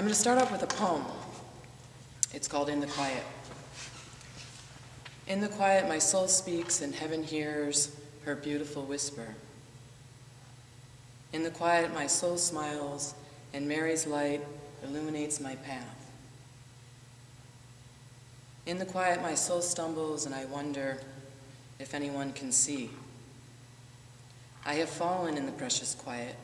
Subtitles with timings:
[0.00, 1.04] I'm going to start off with a poem.
[2.32, 3.22] It's called In the Quiet.
[5.26, 9.34] In the quiet, my soul speaks, and heaven hears her beautiful whisper.
[11.34, 13.14] In the quiet, my soul smiles,
[13.52, 14.40] and Mary's light
[14.82, 16.10] illuminates my path.
[18.64, 20.96] In the quiet, my soul stumbles, and I wonder
[21.78, 22.88] if anyone can see.
[24.64, 26.36] I have fallen in the precious quiet,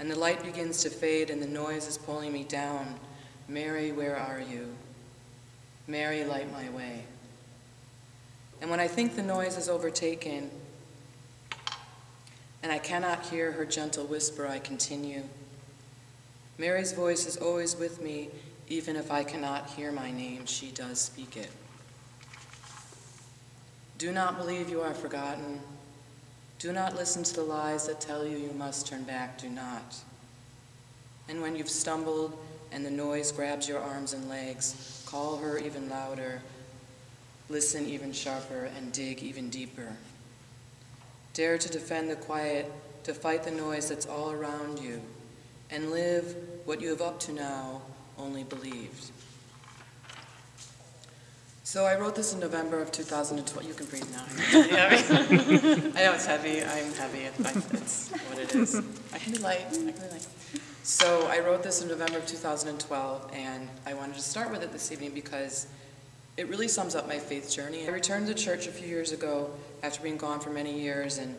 [0.00, 2.98] and the light begins to fade, and the noise is pulling me down.
[3.48, 4.74] Mary, where are you?
[5.86, 7.04] Mary, light my way.
[8.62, 10.50] And when I think the noise is overtaken,
[12.62, 15.22] and I cannot hear her gentle whisper, I continue.
[16.56, 18.30] Mary's voice is always with me,
[18.68, 21.50] even if I cannot hear my name, she does speak it.
[23.98, 25.60] Do not believe you are forgotten.
[26.60, 29.38] Do not listen to the lies that tell you you must turn back.
[29.38, 29.96] Do not.
[31.26, 32.38] And when you've stumbled
[32.70, 36.42] and the noise grabs your arms and legs, call her even louder,
[37.48, 39.96] listen even sharper, and dig even deeper.
[41.32, 42.70] Dare to defend the quiet,
[43.04, 45.00] to fight the noise that's all around you,
[45.70, 47.80] and live what you have up to now
[48.18, 49.10] only believed.
[51.70, 53.64] So I wrote this in November of 2012.
[53.64, 54.24] You can breathe now.
[56.00, 56.64] I know it's heavy.
[56.64, 57.28] I'm heavy.
[57.74, 58.82] It's what it is.
[59.12, 59.66] I can be light.
[59.68, 60.26] I can be light.
[60.82, 64.72] So I wrote this in November of 2012, and I wanted to start with it
[64.72, 65.68] this evening because
[66.36, 67.86] it really sums up my faith journey.
[67.86, 69.48] I returned to church a few years ago
[69.84, 71.36] after being gone for many years, and,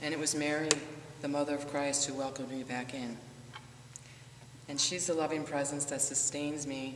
[0.00, 0.70] and it was Mary,
[1.20, 3.18] the mother of Christ, who welcomed me back in.
[4.66, 6.94] And she's the loving presence that sustains me,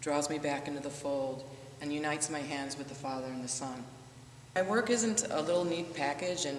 [0.00, 1.44] draws me back into the fold,
[1.80, 3.84] and unites my hands with the Father and the Son.
[4.54, 6.58] My work isn't a little neat package, and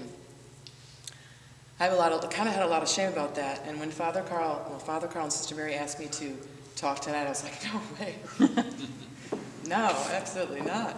[1.80, 3.64] I have a lot of, kind of had a lot of shame about that.
[3.66, 6.38] And when Father Carl, well, Father Carl and Sister Mary asked me to
[6.76, 8.16] talk tonight, I was like, no way.
[9.68, 10.96] no, absolutely not.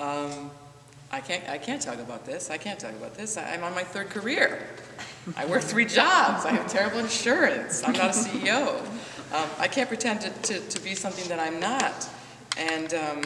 [0.00, 0.50] Um,
[1.12, 2.50] I can't, I can't talk about this.
[2.50, 3.36] I can't talk about this.
[3.36, 4.66] I, I'm on my third career.
[5.36, 6.44] I work three jobs.
[6.44, 7.84] I have terrible insurance.
[7.84, 8.80] I'm not a CEO.
[9.32, 12.08] Um, I can't pretend to, to, to, be something that I'm not.
[12.56, 13.22] And, um,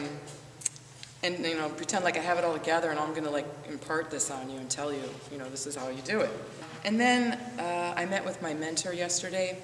[1.23, 3.47] and you know, pretend like I have it all together and I'm going to like
[3.67, 6.29] impart this on you and tell you, you know, this is how you do it.
[6.85, 9.57] And then uh, I met with my mentor yesterday.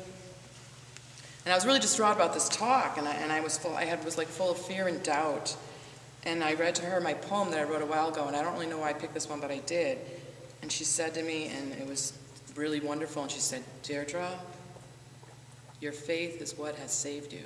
[1.46, 3.86] And I was really distraught about this talk, and I, and I was full, I
[3.86, 5.56] had, was like full of fear and doubt.
[6.24, 8.42] And I read to her my poem that I wrote a while ago, and I
[8.42, 10.00] don't really know why I picked this one, but I did.
[10.64, 12.18] And she said to me, and it was
[12.56, 14.32] really wonderful, and she said, Deirdre,
[15.82, 17.44] your faith is what has saved you.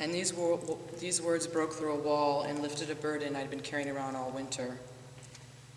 [0.00, 0.58] And these, were,
[1.00, 4.30] these words broke through a wall and lifted a burden I'd been carrying around all
[4.30, 4.78] winter.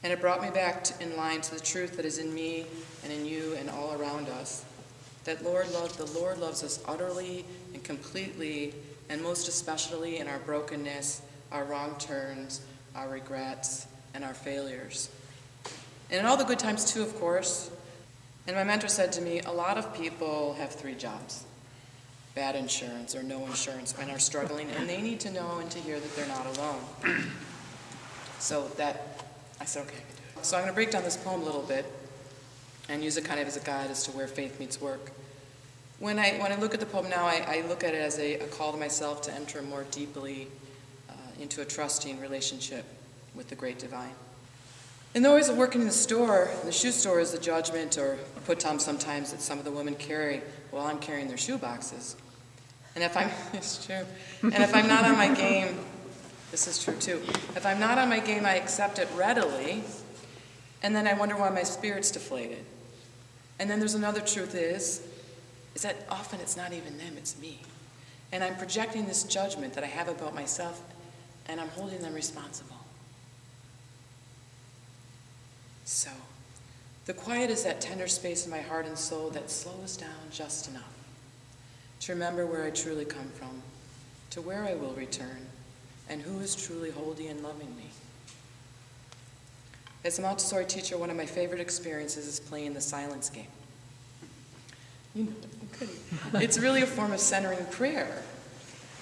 [0.04, 2.66] And it brought me back to, in line to the truth that is in me
[3.04, 4.64] and in you and all around us.
[5.26, 8.74] That Lord love, the Lord loves us utterly and completely,
[9.10, 11.22] and most especially in our brokenness,
[11.52, 12.62] our wrong turns,
[12.96, 15.10] our regrets, and our failures.
[16.10, 17.72] And in all the good times too, of course.
[18.48, 21.46] And my mentor said to me, a lot of people have three jobs
[22.36, 25.80] bad insurance or no insurance and are struggling, and they need to know and to
[25.80, 26.80] hear that they're not alone.
[28.40, 29.24] So that,
[29.60, 29.98] I said, okay,
[30.36, 30.42] I.
[30.42, 31.86] So I'm going to break down this poem a little bit
[32.90, 35.12] and use it kind of as a guide as to where faith meets work.
[36.00, 38.18] When I, when I look at the poem now, I, I look at it as
[38.18, 40.48] a, a, call to myself to enter more deeply
[41.08, 42.84] uh, into a trusting relationship
[43.36, 44.16] with the great divine.
[45.14, 48.18] In the ways of working in the store, the shoe store is the judgment or
[48.46, 50.42] put on sometimes that some of the women carry
[50.72, 52.16] while I'm carrying their shoe boxes.
[52.96, 54.06] And if I'm, it's true,
[54.42, 55.78] and if I'm not on my game,
[56.52, 57.22] this is true too.
[57.56, 59.84] If I'm not on my game, I accept it readily,
[60.84, 62.66] and then I wonder why my spirit's deflated.
[63.60, 65.02] And then there's another truth is,
[65.76, 67.60] is that often it's not even them, it's me.
[68.32, 70.82] And I'm projecting this judgment that I have about myself,
[71.48, 72.76] and I'm holding them responsible.
[75.86, 76.10] So,
[77.06, 80.70] the quiet is that tender space in my heart and soul that slows down just
[80.70, 80.94] enough
[82.02, 83.62] to remember where I truly come from,
[84.32, 85.48] to where I will return,
[86.10, 87.86] and who is truly holding and loving me.
[90.04, 93.46] As a Montessori teacher, one of my favorite experiences is playing the silence game.
[95.14, 98.24] You know, it's really a form of centering prayer,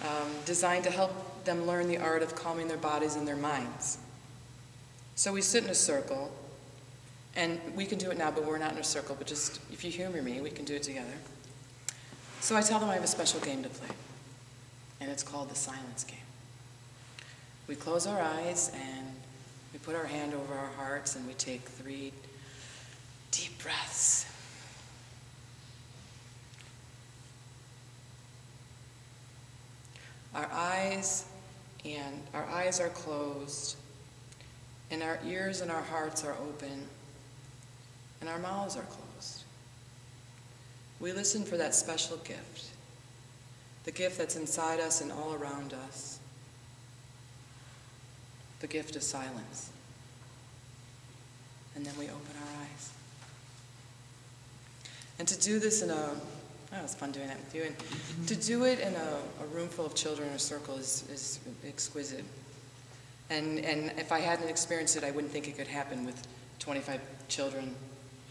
[0.03, 3.97] um, designed to help them learn the art of calming their bodies and their minds.
[5.15, 6.31] So we sit in a circle,
[7.35, 9.83] and we can do it now, but we're not in a circle, but just if
[9.83, 11.13] you humor me, we can do it together.
[12.41, 13.95] So I tell them I have a special game to play,
[14.99, 16.17] and it's called the silence game.
[17.67, 19.07] We close our eyes and
[19.71, 22.11] we put our hand over our hearts and we take three
[23.29, 24.25] deep breaths.
[30.33, 31.25] Our eyes
[31.85, 33.75] and our eyes are closed
[34.89, 36.87] and our ears and our hearts are open
[38.21, 39.43] and our mouths are closed.
[40.99, 42.65] We listen for that special gift,
[43.85, 46.19] the gift that's inside us and all around us,
[48.59, 49.71] the gift of silence.
[51.75, 52.91] And then we open our eyes.
[55.17, 56.15] And to do this in a
[56.71, 57.63] Oh, it's fun doing that with you.
[57.63, 61.03] And to do it in a, a room full of children in a circle is,
[61.11, 62.23] is exquisite.
[63.31, 66.27] And, and if I hadn't experienced it, I wouldn't think it could happen with
[66.59, 67.75] 25 children,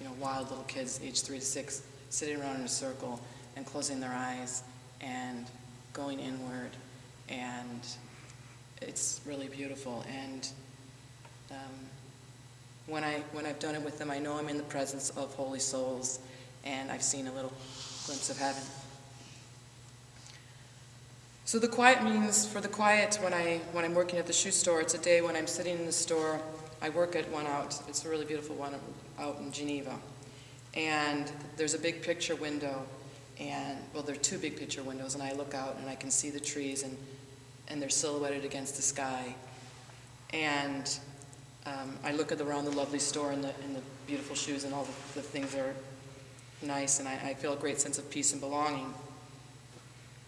[0.01, 3.21] you know, wild little kids, age three to six, sitting around in a circle
[3.57, 4.63] and closing their eyes
[5.01, 5.47] and
[5.93, 6.71] going inward.
[7.29, 7.87] And
[8.81, 10.05] it's really beautiful.
[10.09, 10.49] And
[11.51, 11.57] um,
[12.87, 15.35] when, I, when I've done it with them, I know I'm in the presence of
[15.35, 16.21] holy souls,
[16.65, 17.53] and I've seen a little
[18.07, 18.63] glimpse of heaven.
[21.45, 24.51] So the quiet means, for the quiet, when, I, when I'm working at the shoe
[24.51, 26.41] store, it's a day when I'm sitting in the store.
[26.81, 28.75] I work at one out, it's a really beautiful one
[29.19, 29.99] out in Geneva.
[30.75, 32.83] And there's a big picture window,
[33.41, 36.11] and, well, there are two big picture windows, and I look out and I can
[36.11, 36.97] see the trees, and,
[37.69, 39.35] and they're silhouetted against the sky.
[40.33, 40.99] And
[41.67, 44.73] um, I look at around the lovely store and the, and the beautiful shoes and
[44.73, 45.75] all the, the things are
[46.63, 48.93] nice, and I, I, feel a great sense of peace and belonging.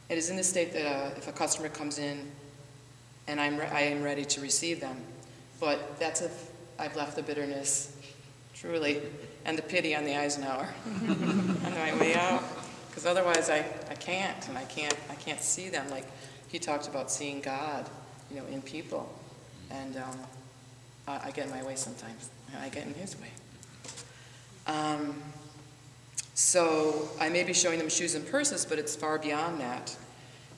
[0.08, 2.30] It is in this state that uh, if a customer comes in
[3.28, 4.96] and I'm I am ready to receive them,
[5.60, 7.96] but that's if I've left the bitterness,
[8.54, 9.02] truly,
[9.44, 10.68] and the pity on the Eisenhower
[11.08, 12.42] on my way out,
[12.88, 13.58] because otherwise I,
[13.90, 15.88] I can't, and I can't, I can't see them.
[15.90, 16.06] Like
[16.48, 17.88] he talked about seeing God,
[18.30, 19.14] you know, in people,
[19.70, 20.18] and um,
[21.06, 22.30] I, I, get in my way sometimes.
[22.60, 23.30] I get in his way.
[24.66, 25.22] Um,
[26.34, 29.94] so I may be showing them shoes and purses, but it's far beyond that.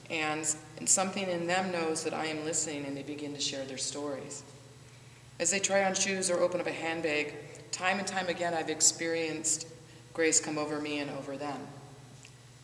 [0.09, 3.65] And, and something in them knows that I am listening and they begin to share
[3.65, 4.43] their stories.
[5.39, 7.33] As they try on shoes or open up a handbag,
[7.71, 9.67] time and time again I've experienced
[10.13, 11.59] grace come over me and over them.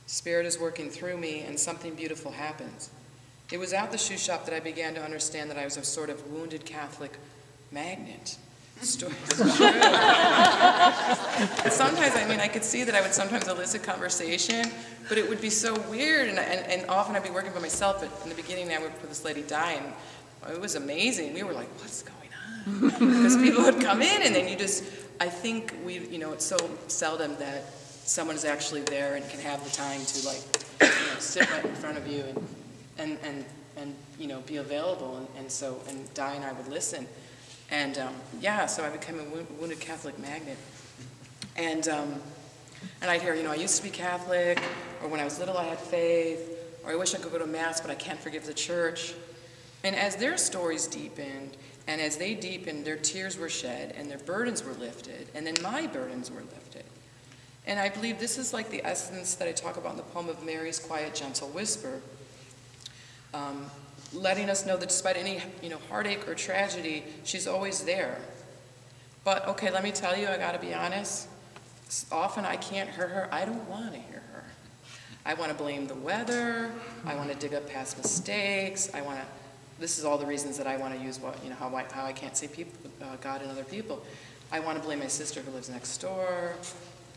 [0.06, 2.90] Spirit is working through me and something beautiful happens.
[3.52, 5.84] It was at the shoe shop that I began to understand that I was a
[5.84, 7.18] sort of wounded Catholic
[7.72, 8.38] magnet
[8.82, 9.18] stories.
[11.74, 14.72] sometimes, I mean, I could see that I would sometimes elicit conversation,
[15.08, 18.00] but it would be so weird, and, and, and often I'd be working by myself,
[18.00, 19.94] but in the beginning I worked with this lady Di, and
[20.54, 21.34] it was amazing.
[21.34, 22.29] We were like, what's going?
[22.66, 24.84] Because people would come in, and then you just,
[25.20, 26.58] I think we, you know, it's so
[26.88, 30.42] seldom that someone is actually there and can have the time to like,
[30.82, 32.48] you know, sit right in front of you and,
[32.98, 33.46] and, and,
[33.78, 37.08] and you know, be available, and, and so, and Di and I would listen.
[37.72, 39.24] And um, yeah, so I became a
[39.60, 40.58] wounded Catholic magnet.
[41.56, 42.16] And, um,
[43.02, 44.62] and I'd hear, you know, I used to be Catholic,
[45.04, 46.50] or when I was little I had faith,
[46.84, 49.14] or I wish I could go to Mass, but I can't forgive the church.
[49.84, 51.58] And as their stories deepened,
[51.90, 55.56] and as they deepened, their tears were shed, and their burdens were lifted, and then
[55.64, 56.84] my burdens were lifted.
[57.66, 60.30] And I believe this is like the essence that I talk about in the poem
[60.30, 62.00] of Mary's Quiet, Gentle Whisper.
[63.34, 63.72] Um,
[64.14, 68.20] letting us know that despite any you know heartache or tragedy, she's always there.
[69.24, 71.28] But okay, let me tell you, I got to be honest.
[72.12, 73.30] Often I can't hear her.
[73.32, 74.44] I don't want to hear her.
[75.26, 76.72] I want to blame the weather.
[77.04, 78.92] I want to dig up past mistakes.
[78.94, 79.26] I want to.
[79.80, 81.86] This is all the reasons that I want to use what you know how I,
[81.92, 84.04] how I can't see people, uh, God and other people.
[84.52, 86.56] I want to blame my sister who lives next door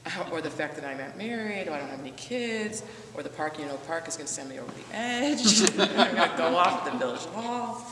[0.33, 2.83] or the fact that I'm not married, or I don't have any kids,
[3.15, 5.61] or the parking in Oak Park is going to send me over the edge.
[5.79, 7.87] I'm going to go off the village hall.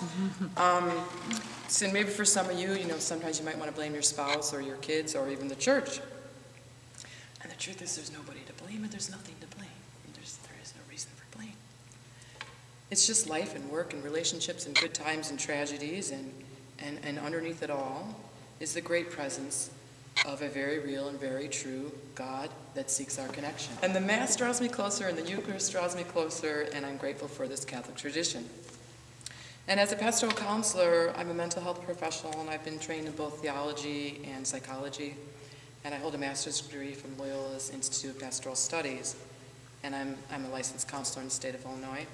[0.57, 0.91] Um,
[1.69, 4.03] so maybe for some of you, you know, sometimes you might want to blame your
[4.03, 6.01] spouse or your kids or even the church.
[7.43, 9.69] And the truth is, there's nobody to blame, and there's nothing to blame.
[10.15, 11.55] There's, there is no reason for blame.
[12.91, 16.33] It's just life and work and relationships and good times and tragedies, and,
[16.81, 18.17] and, and underneath it all
[18.59, 19.71] is the great presence
[20.27, 23.73] of a very real and very true God that seeks our connection.
[23.83, 27.29] And the Mass draws me closer, and the Eucharist draws me closer, and I'm grateful
[27.29, 28.49] for this Catholic tradition.
[29.69, 33.13] And as a pastoral counselor, I'm a mental health professional, and I've been trained in
[33.13, 35.15] both theology and psychology.
[35.85, 39.17] And I hold a master's degree from Loyola's Institute of Pastoral Studies,
[39.83, 42.05] and I'm, I'm a licensed counselor in the state of Illinois.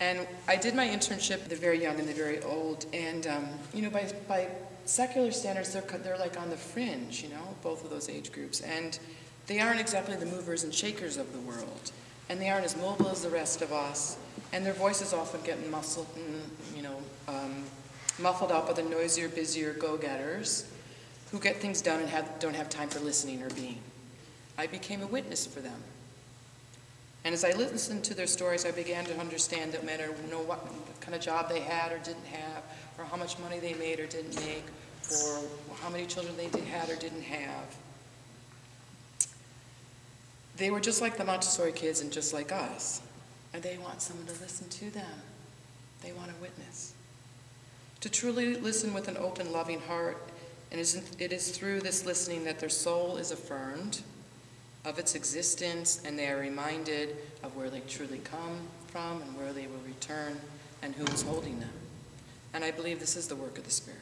[0.00, 3.82] And I did my internship, the very young and the very old, and um, you
[3.82, 4.48] know, by, by
[4.84, 8.60] secular standards, they're, they're like on the fringe, you know, both of those age groups.
[8.60, 8.98] And
[9.46, 11.92] they aren't exactly the movers and shakers of the world.
[12.28, 14.16] And they aren't as mobile as the rest of us.
[14.52, 16.06] And their voices often get muscled,
[16.74, 16.96] you know,
[17.28, 17.64] um,
[18.18, 20.70] muffled up by the noisier, busier go-getters
[21.30, 23.80] who get things done and have, don't have time for listening or being.
[24.56, 25.82] I became a witness for them.
[27.24, 30.66] And as I listened to their stories, I began to understand that matter know what
[31.00, 32.62] kind of job they had or didn't have,
[32.98, 34.64] or how much money they made or didn't make,
[35.10, 35.40] or
[35.80, 37.76] how many children they had or didn't have.
[40.56, 43.00] They were just like the Montessori kids and just like us.
[43.54, 45.22] And they want someone to listen to them.
[46.02, 46.92] They want a witness.
[48.02, 50.18] To truly listen with an open, loving heart,
[50.70, 54.02] and it is through this listening that their soul is affirmed
[54.84, 59.52] of its existence, and they are reminded of where they truly come from and where
[59.52, 60.38] they will return
[60.82, 61.72] and who is holding them.
[62.52, 64.00] And I believe this is the work of the Spirit.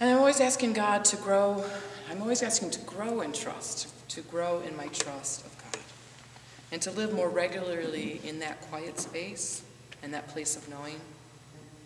[0.00, 1.64] And I'm always asking God to grow,
[2.10, 5.82] I'm always asking to grow in trust, to grow in my trust of God,
[6.72, 9.62] and to live more regularly in that quiet space
[10.02, 11.00] and that place of knowing.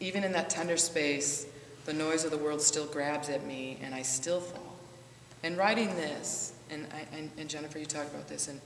[0.01, 1.47] Even in that tender space,
[1.85, 4.68] the noise of the world still grabs at me and I still fall.
[5.43, 8.61] And writing this, and, I, and, and Jennifer, you talked about this, and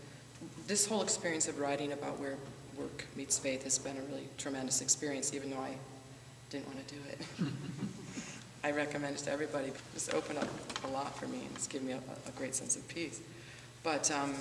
[0.67, 2.37] this whole experience of writing about where
[2.77, 5.77] work meets faith has been a really tremendous experience, even though I
[6.51, 7.49] didn't want to do it.
[8.65, 9.73] I recommend it to everybody.
[9.95, 10.49] It's opened up
[10.85, 13.21] a lot for me, and it's given me a, a great sense of peace.
[13.83, 14.35] But um,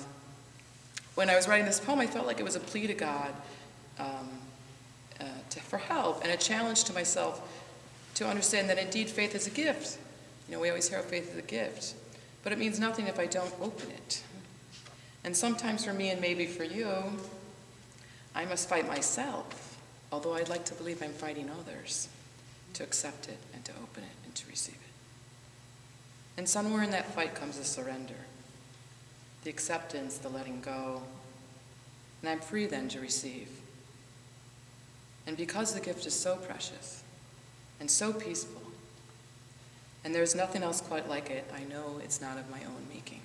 [1.14, 3.34] when I was writing this poem, I felt like it was a plea to God
[3.98, 4.28] um,
[5.20, 7.40] uh, to, for help and a challenge to myself
[8.14, 9.98] to understand that indeed faith is a gift.
[10.48, 11.94] You know, we always hear faith as a gift,
[12.42, 14.22] but it means nothing if I don't open it.
[15.24, 16.90] And sometimes for me, and maybe for you,
[18.34, 19.78] I must fight myself,
[20.10, 22.08] although I'd like to believe I'm fighting others
[22.74, 24.80] to accept it and to open it and to receive it.
[26.36, 28.14] And somewhere in that fight comes the surrender,
[29.44, 31.02] the acceptance, the letting go,
[32.22, 33.48] and I'm free then to receive.
[35.26, 37.02] And because the gift is so precious
[37.78, 38.61] and so peaceful,
[40.04, 43.20] and there's nothing else quite like it, I know it's not of my own making.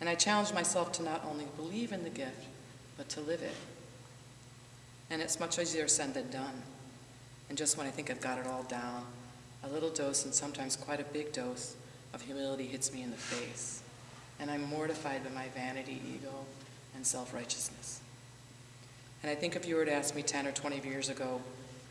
[0.00, 2.46] And I challenge myself to not only believe in the gift,
[2.96, 3.54] but to live it.
[5.10, 6.62] And it's much easier said than done.
[7.48, 9.04] And just when I think I've got it all down,
[9.62, 11.76] a little dose, and sometimes quite a big dose,
[12.14, 13.82] of humility hits me in the face.
[14.40, 16.44] And I'm mortified by my vanity, ego,
[16.94, 18.00] and self righteousness.
[19.22, 21.40] And I think if you were to ask me 10 or 20 years ago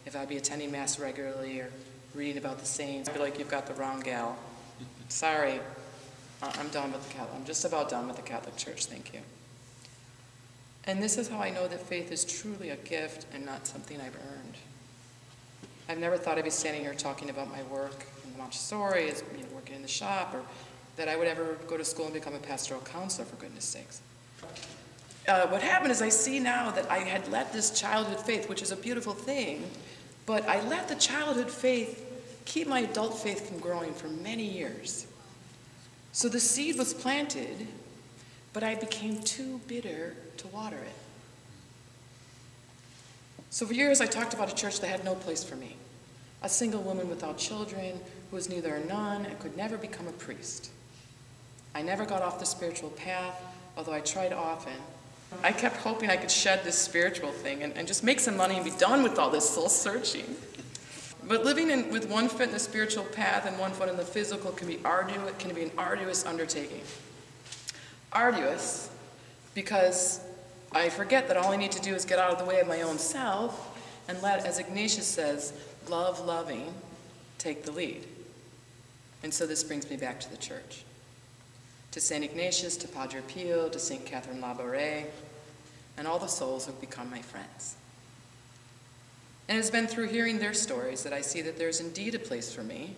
[0.05, 1.71] if I'd be attending Mass regularly or
[2.13, 4.37] reading about the saints, I'd be like, you've got the wrong gal.
[5.09, 5.59] Sorry,
[6.41, 7.35] I'm done with the Catholic.
[7.35, 9.19] I'm just about done with the Catholic Church, thank you.
[10.85, 13.99] And this is how I know that faith is truly a gift and not something
[14.01, 14.55] I've earned.
[15.87, 19.43] I've never thought I'd be standing here talking about my work in Montessori, as you
[19.43, 20.41] know, working in the shop, or
[20.95, 24.01] that I would ever go to school and become a pastoral counselor, for goodness sakes.
[25.27, 28.61] Uh, what happened is I see now that I had let this childhood faith, which
[28.61, 29.69] is a beautiful thing,
[30.31, 32.09] but I let the childhood faith
[32.45, 35.05] keep my adult faith from growing for many years.
[36.13, 37.67] So the seed was planted,
[38.53, 40.95] but I became too bitter to water it.
[43.49, 45.75] So for years I talked about a church that had no place for me.
[46.43, 50.13] A single woman without children who was neither a nun and could never become a
[50.13, 50.71] priest.
[51.75, 53.35] I never got off the spiritual path,
[53.75, 54.79] although I tried often.
[55.43, 58.55] I kept hoping I could shed this spiritual thing and, and just make some money
[58.55, 60.35] and be done with all this soul searching.
[61.27, 64.03] But living in, with one foot in the spiritual path and one foot in the
[64.03, 66.81] physical can be arduous, can be an arduous undertaking.
[68.11, 68.89] Arduous
[69.53, 70.21] because
[70.71, 72.67] I forget that all I need to do is get out of the way of
[72.67, 73.67] my own self
[74.07, 75.53] and let, as Ignatius says,
[75.89, 76.73] love loving
[77.37, 78.05] take the lead.
[79.23, 80.83] And so this brings me back to the church.
[81.91, 82.23] To St.
[82.23, 84.05] Ignatius, to Padre Pio, to St.
[84.05, 85.05] Catherine Labouré,
[85.97, 87.75] and all the souls who have become my friends.
[89.47, 92.19] And it has been through hearing their stories that I see that there's indeed a
[92.19, 92.95] place for me,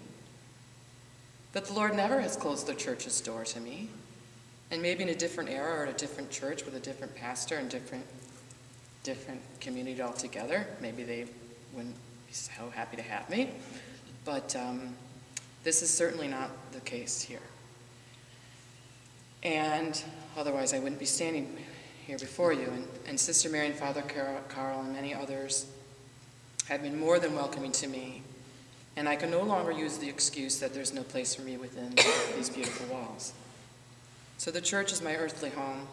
[1.53, 3.89] that the Lord never has closed the church's door to me,
[4.69, 7.57] and maybe in a different era or at a different church with a different pastor
[7.57, 8.05] and different,
[9.03, 11.25] different community altogether, maybe they
[11.73, 11.95] wouldn't
[12.27, 13.49] be so happy to have me.
[14.25, 14.95] But um,
[15.63, 17.39] this is certainly not the case here.
[19.43, 20.01] And
[20.37, 21.57] otherwise, I wouldn't be standing
[22.07, 22.67] here before you.
[22.67, 24.03] And, and Sister Mary and Father
[24.49, 25.67] Carl and many others
[26.69, 28.21] have been more than welcoming to me.
[28.95, 31.93] And I can no longer use the excuse that there's no place for me within
[32.35, 33.33] these beautiful walls.
[34.37, 35.87] So the church is my earthly home,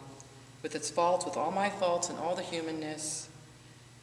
[0.61, 3.29] with its faults, with all my faults and all the humanness.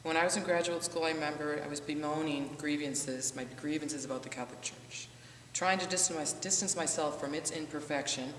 [0.03, 4.23] When I was in graduate school, I remember I was bemoaning grievances, my grievances about
[4.23, 5.07] the Catholic Church,
[5.53, 8.33] trying to distance myself from its imperfection,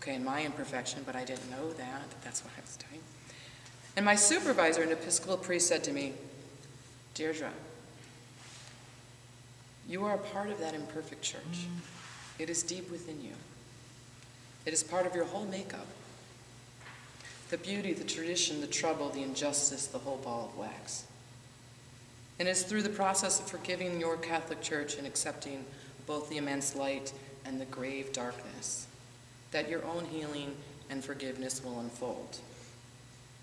[0.00, 3.00] okay, and my imperfection, but I didn't know that, that that's what I was doing.
[3.96, 6.14] And my supervisor, an Episcopal priest, said to me,
[7.14, 7.50] Deirdre,
[9.88, 11.40] you are a part of that imperfect church.
[11.42, 11.80] Mm.
[12.38, 13.32] It is deep within you.
[14.64, 15.86] It is part of your whole makeup.
[17.50, 21.04] the beauty, the tradition, the trouble, the injustice, the whole ball of wax.
[22.38, 25.64] And it's through the process of forgiving your Catholic Church and accepting
[26.06, 27.12] both the immense light
[27.44, 28.86] and the grave darkness
[29.50, 30.54] that your own healing
[30.90, 32.38] and forgiveness will unfold.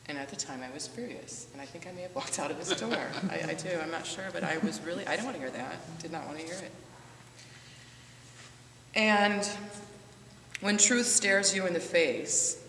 [0.10, 2.50] And at the time, I was furious, and I think I may have walked out
[2.50, 2.98] of his door.
[3.30, 5.52] I, I do, I'm not sure, but I was really, I didn't want to hear
[5.52, 6.72] that, did not want to hear it.
[8.96, 9.48] And
[10.62, 12.64] when truth stares you in the face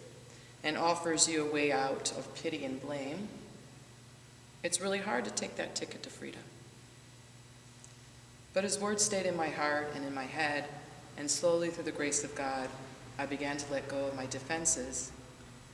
[0.64, 3.28] and offers you a way out of pity and blame,
[4.64, 6.42] it's really hard to take that ticket to freedom.
[8.52, 10.64] But his words stayed in my heart and in my head,
[11.16, 12.68] and slowly through the grace of God,
[13.18, 15.10] I began to let go of my defenses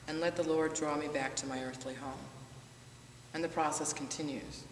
[0.08, 2.12] and let the Lord draw me back to my earthly home.
[3.34, 4.64] And the process continues.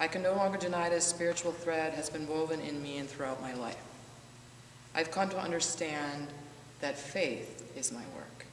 [0.00, 3.08] I can no longer deny that a spiritual thread has been woven in me and
[3.08, 3.76] throughout my life.
[4.94, 6.28] I've come to understand
[6.80, 8.46] that faith is my work.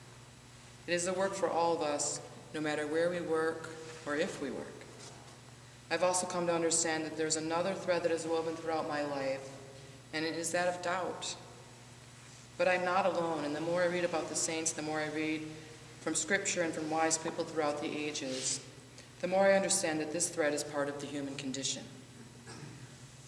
[0.85, 2.21] It is the work for all of us,
[2.53, 3.69] no matter where we work
[4.05, 4.65] or if we work.
[5.91, 9.49] I've also come to understand that there's another thread that is woven throughout my life,
[10.13, 11.35] and it is that of doubt.
[12.59, 15.07] But I'm not alone, and the more I read about the saints, the more I
[15.15, 15.47] read
[16.01, 18.59] from Scripture and from wise people throughout the ages,
[19.21, 21.83] the more I understand that this thread is part of the human condition.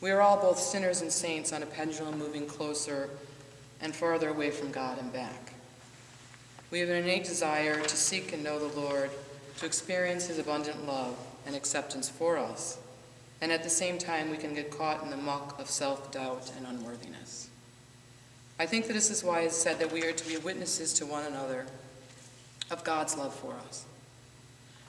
[0.01, 3.09] We are all both sinners and saints on a pendulum moving closer
[3.79, 5.53] and farther away from God and back.
[6.69, 9.11] We have an innate desire to seek and know the Lord,
[9.59, 12.79] to experience his abundant love and acceptance for us,
[13.39, 16.67] and at the same time we can get caught in the muck of self-doubt and
[16.67, 17.47] unworthiness.
[18.59, 21.05] I think that this is why it's said that we are to be witnesses to
[21.05, 21.65] one another
[22.69, 23.85] of God's love for us.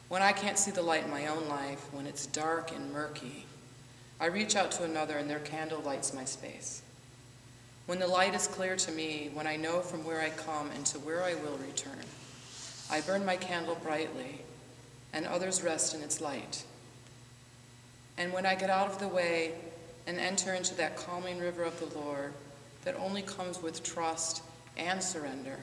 [0.09, 3.47] When I can't see the light in my own life, when it's dark and murky,
[4.21, 6.83] I reach out to another and their candle lights my space.
[7.87, 10.87] When the light is clear to me, when I know from where I come and
[10.87, 12.05] to where I will return,
[12.91, 14.43] I burn my candle brightly
[15.13, 16.65] and others rest in its light.
[18.17, 19.53] And when I get out of the way
[20.07, 22.33] and enter into that calming river of the Lord
[22.85, 24.43] that only comes with trust
[24.77, 25.59] and surrender,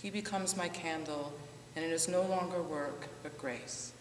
[0.00, 1.32] he becomes my candle
[1.74, 3.92] and it is no longer work but grace.